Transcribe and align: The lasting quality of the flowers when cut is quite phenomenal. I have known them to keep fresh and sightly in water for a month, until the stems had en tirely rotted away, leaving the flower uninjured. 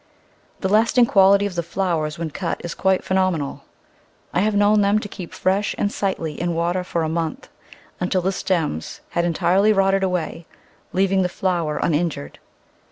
The 0.61 0.67
lasting 0.67 1.05
quality 1.05 1.45
of 1.45 1.53
the 1.53 1.61
flowers 1.61 2.17
when 2.17 2.31
cut 2.31 2.59
is 2.63 2.73
quite 2.73 3.03
phenomenal. 3.03 3.65
I 4.33 4.39
have 4.39 4.55
known 4.55 4.81
them 4.81 4.97
to 4.97 5.07
keep 5.07 5.31
fresh 5.31 5.75
and 5.77 5.91
sightly 5.91 6.41
in 6.41 6.55
water 6.55 6.83
for 6.83 7.03
a 7.03 7.07
month, 7.07 7.49
until 7.99 8.23
the 8.23 8.31
stems 8.31 9.01
had 9.09 9.25
en 9.25 9.33
tirely 9.33 9.71
rotted 9.71 10.01
away, 10.01 10.47
leaving 10.91 11.21
the 11.21 11.29
flower 11.29 11.77
uninjured. 11.77 12.39